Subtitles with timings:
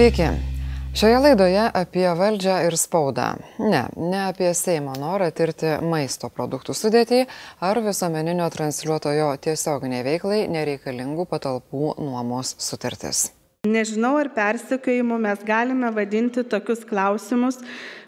[0.00, 0.26] Sveiki.
[0.96, 3.26] Šioje laidoje apie valdžią ir spaudą.
[3.60, 7.18] Ne, ne apie Seimo norą tirti maisto produktų sudėtį
[7.68, 13.26] ar visuomeninio transliuotojo tiesioginiai veiklai nereikalingų patalpų nuomos sutartis.
[13.68, 17.60] Nežinau, ar persikėjimu mes galime vadinti tokius klausimus,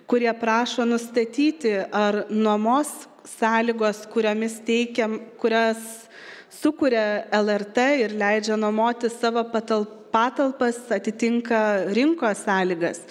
[0.09, 2.89] kurie prašo nustatyti, ar nuomos
[3.37, 6.09] sąlygos, kuriomis teikiam, kurias
[6.63, 9.45] sukuria LRT ir leidžia nuomoti savo
[10.13, 11.61] patalpas, atitinka
[11.97, 13.03] rinkos sąlygas.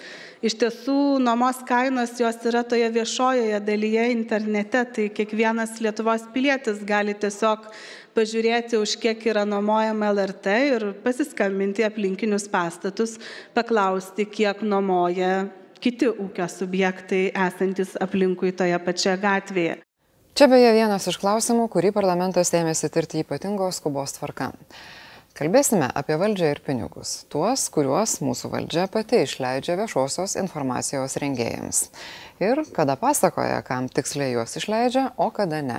[0.42, 7.14] Iš tiesų, nuomos kainos jos yra toje viešojoje dalyje internete, tai kiekvienas Lietuvos pilietis gali
[7.14, 7.68] tiesiog
[8.16, 13.20] pažiūrėti, už kiek yra nuomojama LRT ir pasiskambinti aplinkinius pastatus,
[13.54, 15.44] paklausti, kiek nuomoja
[15.82, 19.78] kiti ūkio subjektai esantis aplinkui toje pačioje gatvėje.
[20.32, 24.52] Čia beje vienas iš klausimų, kurį parlamentas ėmėsi tirti ypatingos skubos tvarka.
[25.32, 31.86] Kalbėsime apie valdžią ir pinigus, tuos, kuriuos mūsų valdžia pati išleidžia viešosios informacijos rengėjams.
[32.44, 35.78] Ir kada pasakoja, kam tiksliai juos išleidžia, o kada ne.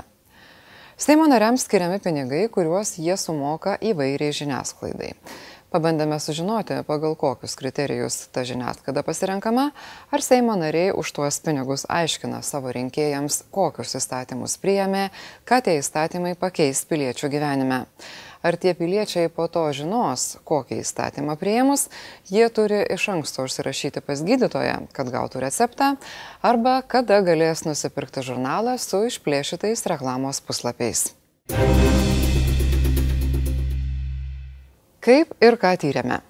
[0.98, 5.12] Seimo nariams skiriami pinigai, kuriuos jie sumoka įvairiai žiniasklaidai.
[5.74, 9.72] Pabandėme sužinoti, pagal kokius kriterijus ta žiniasklaida pasirenkama,
[10.14, 15.08] ar Seimo nariai už tuos pinigus aiškina savo rinkėjams, kokius įstatymus priėmė,
[15.50, 17.80] ką tie įstatymai pakeis piliečių gyvenime.
[18.46, 21.88] Ar tie piliečiai po to žinos, kokį įstatymą prieimus,
[22.30, 25.96] jie turi iš anksto užsirašyti pas gydytoją, kad gautų receptą,
[26.46, 31.08] arba kada galės nusipirkti žurnalą su išplėšytais reklamos puslapiais.
[35.04, 36.22] Kaip ir ką tyrėme?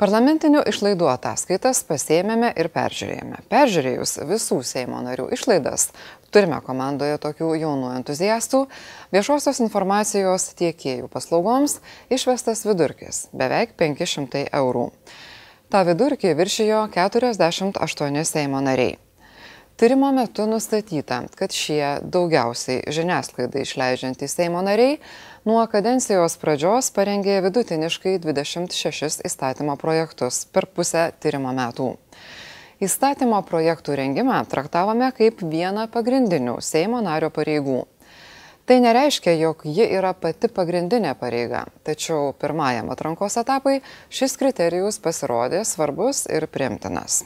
[0.00, 3.38] Parlamentinių išlaidų ataskaitas pasėmėme ir peržiūrėjome.
[3.52, 5.84] Peržiūrėjus visų Seimo narių išlaidas,
[6.34, 8.64] turime komandoje tokių jaunų entuziastų,
[9.14, 11.76] viešosios informacijos tiekėjų paslaugoms
[12.10, 14.88] išvestas vidurkis- beveik 500 eurų.
[15.70, 18.98] Ta vidurkį viršijo 48 Seimo nariai.
[19.80, 24.98] Tyrimo metu nustatyta, kad šie daugiausiai žiniasklaidai išleidžiantys Seimo nariai
[25.48, 31.88] nuo kadencijos pradžios parengė vidutiniškai 26 įstatymo projektus per pusę tyrimo metų.
[32.84, 37.80] Įstatymo projektų rengimą traktavome kaip vieną pagrindinių Seimo nario pareigų.
[38.68, 43.80] Tai nereiškia, jog ji yra pati pagrindinė pareiga, tačiau pirmajam atrankos etapui
[44.12, 47.22] šis kriterijus pasirodė svarbus ir primtinas.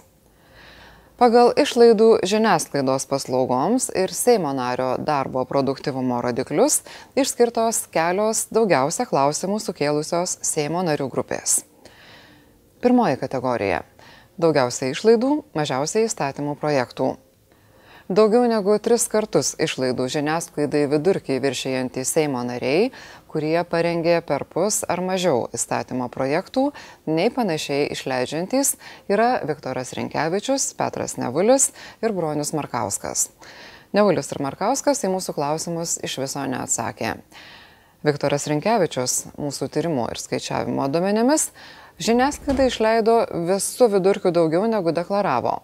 [1.14, 6.80] Pagal išlaidų žiniasklaidos paslaugoms ir Seimo nario darbo produktivumo rodiklius
[7.14, 11.60] išskirtos kelios daugiausia klausimų sukėlusios Seimo narių grupės.
[12.82, 13.84] Pirmoji kategorija-
[14.42, 17.14] daugiausiai išlaidų, mažiausiai įstatymų projektų.
[18.04, 22.90] Daugiau negu tris kartus išlaidų žiniasklaidai vidurkiai viršijantys Seimo nariai,
[23.32, 26.66] kurie parengė per pus ar mažiau įstatymo projektų,
[27.08, 28.74] nei panašiai išleidžiantys
[29.08, 31.70] yra Viktoras Rinkevičius, Petras Nevulis
[32.04, 33.30] ir Bronius Markauskas.
[33.96, 37.16] Nevulis ir Markauskas į mūsų klausimus iš viso neatsakė.
[38.04, 41.54] Viktoras Rinkevičius mūsų tyrimų ir skaičiavimo duomenimis
[41.96, 45.62] žiniasklaida išleido visų vidurkių daugiau negu deklaravo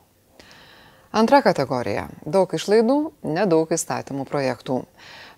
[1.11, 2.05] Antra kategorija-
[2.35, 4.85] daug išlaidų, nedaug įstatymų projektų.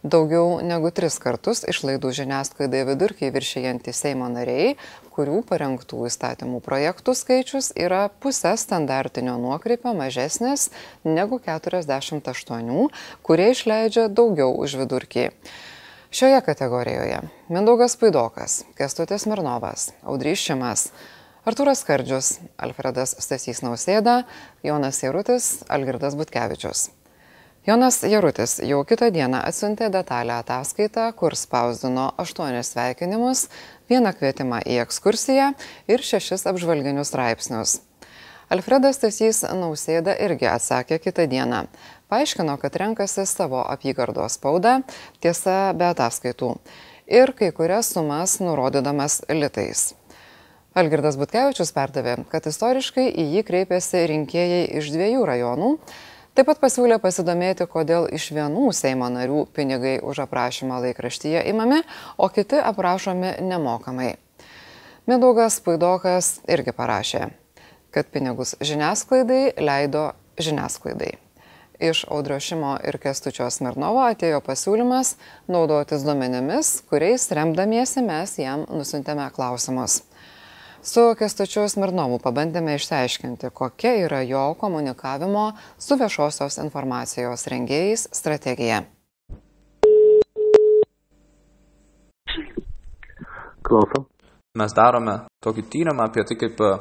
[0.05, 4.77] Daugiau negu tris kartus išlaidų žiniasklaidai vidurkiai viršijantys Seimo nariai,
[5.17, 10.69] kurių parengtų įstatymų projektų skaičius yra pusė standartinio nuokrypio mažesnis
[11.05, 12.91] negu 48,
[13.23, 15.31] kurie išleidžia daugiau už vidurkį.
[16.13, 20.91] Šioje kategorijoje Mindaugas Paidokas, Kestutis Mirnovas, Audrys Šimas,
[21.43, 24.21] Artūras Skardžius, Alfredas Stasys Nausėda,
[24.63, 26.85] Jonas Jarutis, Algirdas Butkevičius.
[27.67, 33.49] Jonas Jarutis jau kitą dieną atsiuntė detalę ataskaitą, kur spausdino aštuonis sveikinimus,
[33.91, 35.49] vieną kvietimą į ekskursiją
[35.91, 37.81] ir šešis apžvalginius straipsnius.
[38.47, 41.65] Alfredas Stasys Nausėda irgi atsakė kitą dieną.
[42.07, 44.77] Paaiškino, kad renkasi savo apygardos spaudą,
[45.19, 46.53] tiesa be ataskaitų,
[47.11, 49.91] ir kai kurias sumas nurodydamas litais.
[50.73, 55.69] Algirdas Butkevičius perdavė, kad istoriškai į jį kreipėsi rinkėjai iš dviejų rajonų.
[56.33, 61.83] Taip pat pasiūlė pasidomėti, kodėl iš vienų Seimo narių pinigai už aprašymą laikraštyje imami,
[62.17, 64.15] o kiti aprašomi nemokamai.
[65.05, 67.27] Mindaugas Puidokas irgi parašė,
[67.93, 70.07] kad pinigus žiniasklaidai leido
[70.41, 71.19] žiniasklaidai.
[71.83, 75.17] Iš Audrošimo ir Kestučio Smirnovo atėjo pasiūlymas
[75.53, 80.01] naudotis duomenimis, kuriais remdamiesi mes jam nusintėme klausimus.
[80.83, 85.45] Su Kestučiu Smirnovu pabandėme išsiaiškinti, kokia yra jo komunikavimo
[85.79, 88.81] su viešosios informacijos rengėjais strategija.
[93.63, 94.09] Klausom.
[94.59, 95.15] Mes darome
[95.47, 96.73] tokį tyrimą apie tai, kaip e,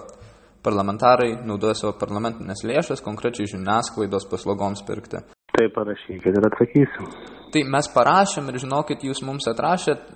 [0.65, 5.21] parlamentarai naudoja savo parlamentinės lėšas konkrečiai žiniasklaidos paslaugoms pirkti.
[5.53, 7.13] Tai parašykit ir atsakysim.
[7.53, 10.09] Tai mes parašėm ir žinokit, jūs mums atrašėt,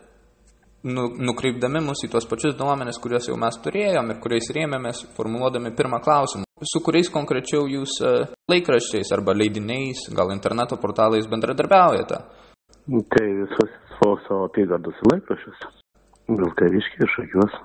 [0.85, 6.01] nukreipdami mus į tuos pačius duomenis, kuriuos jau mes turėjom ir kuriais rėmėmės, formuluodami pirmą
[6.05, 6.45] klausimą.
[6.63, 8.11] Su kuriais konkrečiau jūs e,
[8.51, 12.21] laikraščiais arba leidiniais, gal interneto portalais bendradarbiaujate?
[12.85, 15.65] Tai visus savo apygardos laikraščius.
[16.29, 17.57] Vilkaviškį šakiuos.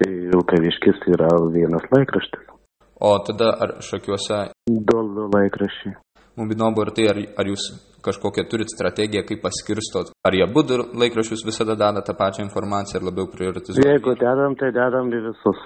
[0.00, 2.46] Tai Vilkaviškis yra vienas laikraštis.
[3.00, 4.40] O tada ar šakiuose?
[4.70, 5.02] Du,
[5.34, 5.96] laikraščiai.
[6.40, 7.66] Įdomu ir tai, ar, ar jūs
[8.04, 13.06] kažkokią turit strategiją, kaip paskirstot, ar jie būdų laikraščius visada deda tą pačią informaciją ir
[13.10, 13.94] labiau prioritizuoja?
[13.94, 15.62] Jeigu dedam, tai dedam į visus.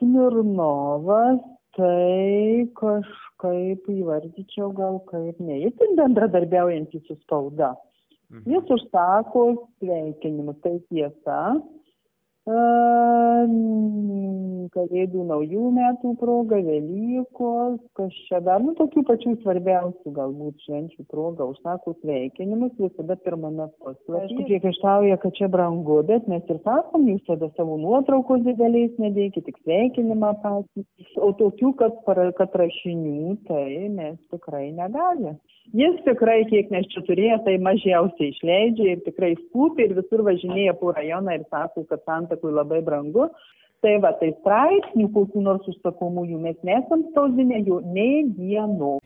[0.00, 1.42] Smirnovas,
[1.76, 7.74] tai kažkaip įvardyčiau gal kaip neįtin bendradarbiaujantys su spauda.
[8.30, 8.46] Mhm.
[8.54, 9.44] Jis užsako
[9.80, 11.40] sveikinimus, tai tiesa,
[14.70, 21.44] Kalėdų naujų metų proga, Velykos, kas čia dar, nu, tokių pačių svarbiausių galbūt švenčių proga,
[21.52, 24.46] užsako sveikinimus visada pirmame puslapyje.
[24.48, 29.60] Priekaištauja, kad čia brangu, bet mes ir sakom, jūs tada savo nuotraukos dideliais nedėkit, tik
[29.60, 30.86] sveikinimą patys.
[31.20, 32.00] O tokių, kad,
[32.40, 35.36] kad rašinių, tai mes tikrai negalime.
[35.70, 40.74] Jis tikrai, kiek mes čia turėjo, tai mažiausiai išleidžia ir tikrai skūpi ir visur važinėja
[40.80, 43.28] po rajoną ir sako, kad santakui labai brangu.
[43.80, 48.98] Tai va, tai straipsnių kokių nors užsakomųjų mes nesam spausdinę jų nei vieno.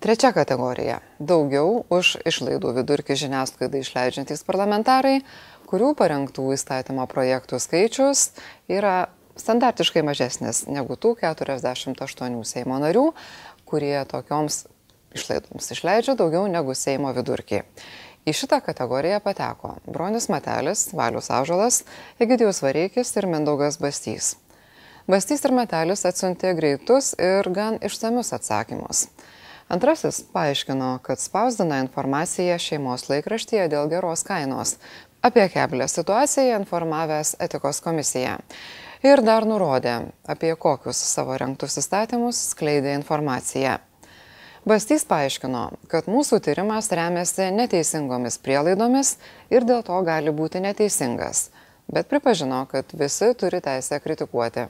[0.00, 1.00] Trečia kategorija-
[1.32, 5.20] daugiau už išlaidų vidurkį žiniasklaidai išleidžiantys parlamentarai,
[5.68, 8.30] kurių parengtų įstatymo projektų skaičius
[8.68, 9.08] yra
[9.40, 11.96] standartiškai mažesnis negu tų 48
[12.44, 13.10] Seimo narių,
[13.68, 14.66] kurie tokioms
[15.16, 17.64] išlaidoms išleidžia daugiau negu Seimo vidurkį.
[18.28, 21.82] Į šitą kategoriją pateko Bronis Matelis, Valius Ažalas,
[22.20, 24.34] Egidijus Vareikis ir Mindaugas Bastys.
[25.10, 29.06] Bastys ir Matelis atsiuntė greitus ir gan išsamius atsakymus.
[29.70, 34.76] Antrasis paaiškino, kad spausdina informaciją šeimos laikraštyje dėl geros kainos.
[35.22, 38.36] Apie keblę situaciją informavęs etikos komisiją
[39.02, 43.78] ir dar nurodė, apie kokius savo renktus įstatymus skleidė informaciją.
[44.68, 49.14] Bastys paaiškino, kad mūsų tyrimas remiasi neteisingomis prielaidomis
[49.48, 51.48] ir dėl to gali būti neteisingas,
[51.88, 54.66] bet pripažino, kad visi turi teisę kritikuoti.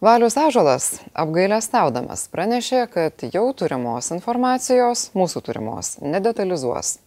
[0.00, 6.98] Valius Ažalas apgailę staudamas pranešė, kad jau turimos informacijos, mūsų turimos, nedetalizuos.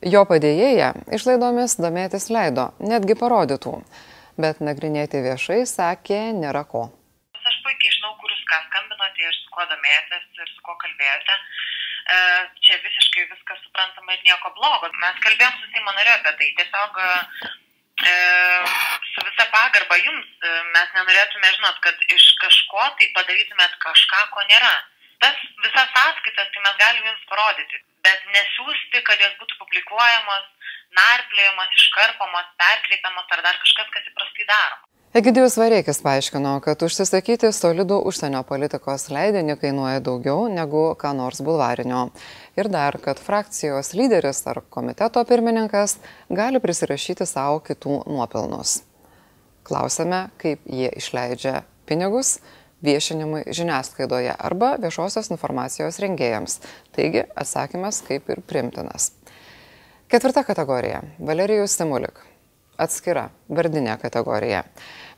[0.00, 3.74] Jo padėjėja išlaidomis domėtis leido, netgi parodytų,
[4.38, 6.86] bet nagrinėti viešai sakė nėra ko.
[7.40, 11.36] Aš puikiai žinau, kur jūs ką skambinote ir su kuo domėjotės ir su kuo kalbėjote.
[12.10, 12.16] E,
[12.66, 14.90] čia visiškai viskas suprantama ir nieko blogo.
[15.02, 16.48] Mes kalbėjom su Seimo nariu apie tai.
[16.60, 18.14] Tiesiog e,
[19.12, 24.46] su visa pagarba jums e, mes nenorėtume, žinot, kad iš kažko tai padarytumėt kažką, ko
[24.52, 24.74] nėra.
[25.20, 30.46] Tas visas sąskaitas tai mes galime jums parodyti, bet nesiųsti, kad jos būtų publikuojamos
[30.98, 34.86] narpliojamos, iškarpomos, perkreipiamos ar dar kažkas, kas įprastai daroma.
[35.10, 42.04] Egidijus Vareikis paaiškino, kad užsisakyti solidų užsienio politikos leidinį kainuoja daugiau negu ką nors bulvarinio.
[42.54, 45.96] Ir dar, kad frakcijos lyderis ar komiteto pirmininkas
[46.30, 48.84] gali prisirašyti savo kitų nuopelnus.
[49.66, 52.36] Klausime, kaip jie išleidžia pinigus
[52.86, 56.60] viešinimui žiniasklaidoje arba viešosios informacijos rengėjams.
[56.94, 59.10] Taigi atsakymas kaip ir primtinas.
[60.10, 62.16] Ketvirta kategorija- Valerijus Simulik.
[62.76, 64.64] Atskira, vardinė kategorija,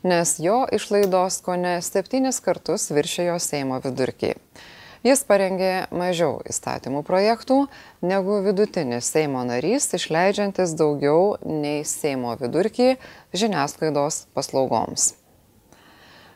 [0.03, 4.35] nes jo išlaidos ko ne septynis kartus viršėjo Seimo vidurkį.
[5.03, 7.57] Jis parengė mažiau įstatymų projektų
[8.01, 12.97] negu vidutinis Seimo narys, išleidžiantis daugiau nei Seimo vidurkį
[13.33, 15.15] žiniasklaidos paslaugoms.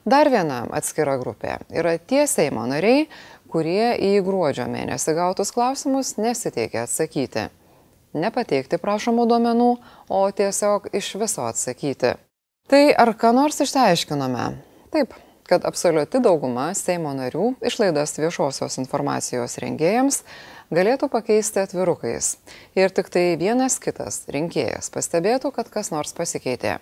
[0.06, 3.06] Dar viena atskira grupė yra tie Seimo nariai,
[3.54, 7.52] kurie į gruodžio mėnesį gautus klausimus nesiteikia atsakyti
[8.22, 9.70] nepateikti prašomų duomenų,
[10.10, 12.16] o tiesiog iš viso atsakyti.
[12.68, 14.50] Tai ar ką nors išsiaiškinome?
[14.92, 15.14] Taip,
[15.48, 20.22] kad absoliuti dauguma Seimo narių išlaidas viešosios informacijos rengėjams
[20.74, 22.36] galėtų pakeisti atvirukais.
[22.76, 26.78] Ir tik tai vienas kitas rinkėjas pastebėtų, kad kas nors pasikeitė.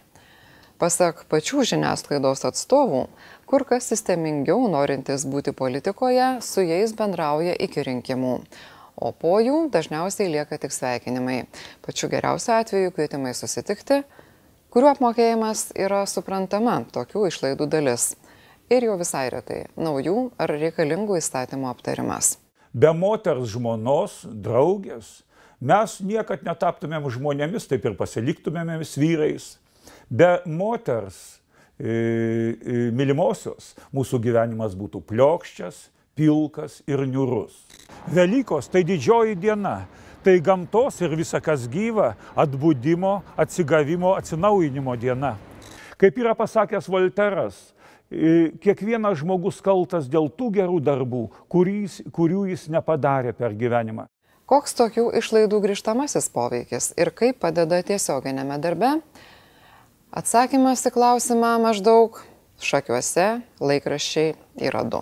[0.81, 3.05] Pasak pačių žiniasklaidos atstovų,
[3.47, 8.39] kur kas sistemingiau norintis būti politikoje, su jais bendrauja iki rinkimų,
[8.95, 11.45] o po jų dažniausiai lieka tik sveikinimai.
[11.85, 14.01] Pačiu geriausiu atveju kvietimai susitikti,
[14.73, 18.13] kuriuo apmokėjimas yra suprantama tokių išlaidų dalis.
[18.71, 22.35] Ir jau visai retai naujų ar reikalingų įstatymų aptarimas.
[22.73, 25.21] Be moters žmonos, draugės,
[25.61, 29.53] mes niekad netaptumėm žmonėmis, taip ir pasiliktumėm vyrais.
[30.09, 31.37] Be moters
[31.77, 37.53] e, e, mylimosios mūsų gyvenimas būtų pliokščias, pilkas ir niurus.
[38.07, 39.85] Velykos tai didžioji diena,
[40.23, 45.35] tai gamtos ir visa kas gyva atbūdimo, atsigavimo, atsinaujinimo diena.
[45.99, 47.59] Kaip yra pasakęs Volteras,
[48.61, 54.07] kiekvienas žmogus kaltas dėl tų gerų darbų, kurys, kurių jis nepadarė per gyvenimą.
[54.45, 58.91] Koks tokių išlaidų grįžtamasis poveikis ir kaip padeda tiesioginėme darbe?
[60.13, 62.21] Atsakymas į klausimą maždaug
[62.61, 64.35] šakiuose laikraščiai
[64.69, 65.01] yra du.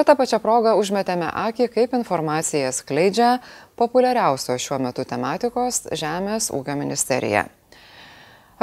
[0.00, 3.34] Bet tą pačią progą užmetėme akį, kaip informaciją skleidžia
[3.76, 7.42] populiariausio šiuo metu tematikos Žemės ūkio ministerija.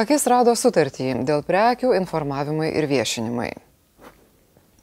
[0.02, 3.52] Akis rado sutartį dėl prekių informavimui ir viešinimui.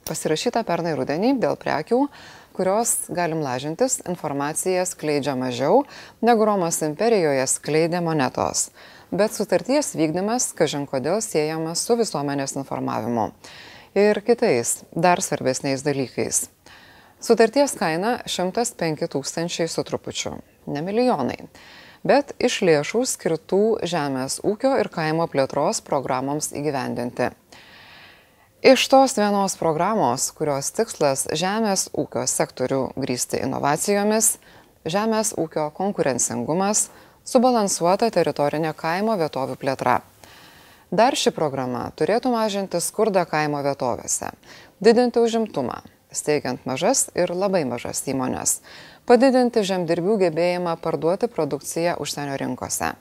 [0.07, 1.99] Pasirašyta pernai rudenį dėl prekių,
[2.55, 5.83] kurios, galim lažintis, informaciją skleidžia mažiau
[6.23, 8.69] negu Romos imperijoje skleidė monetos.
[9.11, 13.33] Bet sutarties vykdymas, kažin kodėl, siejamas su visuomenės informavimu
[13.95, 16.45] ir kitais, dar svarbesniais dalykais.
[17.23, 20.35] Sutarties kaina 105 tūkstančiai su trupučiu,
[20.67, 21.47] ne milijonai,
[22.03, 27.31] bet iš lėšų skirtų žemės ūkio ir kaimo plėtros programoms įgyvendinti.
[28.65, 34.35] Iš tos vienos programos, kurios tikslas žemės ūkio sektorių grįsti inovacijomis,
[34.85, 36.89] žemės ūkio konkurencingumas,
[37.25, 39.99] subalansuota teritorinė kaimo vietovių plėtra.
[40.93, 44.29] Dar ši programa turėtų mažinti skurdą kaimo vietovėse,
[44.85, 45.79] didinti užimtumą,
[46.13, 48.59] steigiant mažas ir labai mažas įmonės,
[49.09, 52.93] padidinti žemdirbių gebėjimą parduoti produkciją užsienio rinkose.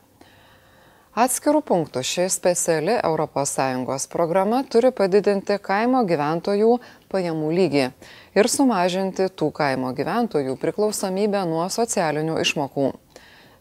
[1.14, 6.78] Atskirų punktų ši speciali ES programa turi padidinti kaimo gyventojų
[7.12, 7.84] pajamų lygį
[8.34, 12.90] ir sumažinti tų kaimo gyventojų priklausomybę nuo socialinių išmokų,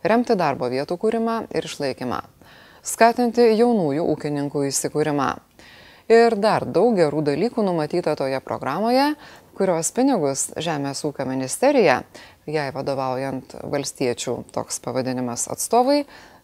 [0.02, 2.24] remti darbo vietų kūrimą ir išlaikymą,
[2.84, 5.30] skatinti jaunųjų ūkininkų įsikūrimą.
[6.12, 9.14] Ir dar daug gerų dalykų numatyta toje programoje,
[9.56, 12.02] kurios pinigus Žemės ūkio ministerija,
[12.46, 16.04] jai vadovaujant valstiečių toks pavadinimas atstovai,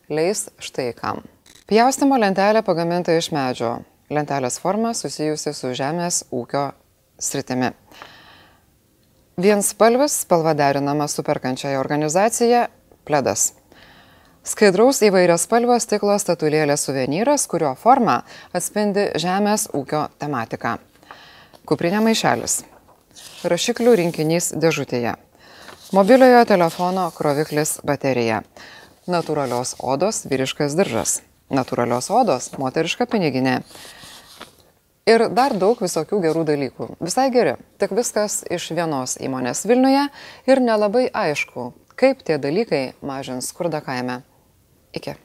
[0.09, 1.25] leis štai kam.
[1.69, 3.79] Pjaustimo lentelė pagaminta iš medžio.
[4.09, 6.71] Lentelės forma susijusi su žemės ūkio
[7.21, 7.69] sritimi.
[9.39, 12.67] Vienspalvis spalva derinama su perkančiaja organizacija-
[13.05, 13.58] pledas.
[14.43, 18.21] Skaidraus įvairias spalvos stiklo statulėlės suvenyras, kurio forma
[18.55, 20.77] atspindi žemės ūkio tematiką.
[21.67, 22.61] Kuprinė maišelis.
[23.43, 25.17] Rašiklių rinkinys dėžutėje.
[25.91, 28.43] Mobiliojo telefono kroviklis baterija
[29.11, 31.19] natūralios odos vyriškas diržas,
[31.51, 33.59] natūralios odos moteriška piniginė.
[35.09, 36.89] Ir dar daug visokių gerų dalykų.
[37.01, 40.07] Visai geri, tik viskas iš vienos įmonės Vilniuje
[40.47, 44.21] ir nelabai aišku, kaip tie dalykai mažins skurdą kaime.
[44.95, 45.17] Iki.